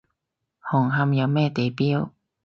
[0.61, 2.09] 紅磡有咩地標？